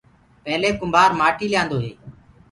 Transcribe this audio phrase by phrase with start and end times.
[0.43, 1.91] پيلي ڪُنڀآ ڪآٽيٚ ليآندو هي۔